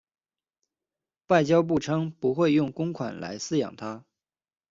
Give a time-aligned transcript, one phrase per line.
[1.27, 4.03] 外交部称不会用公款来饲养它。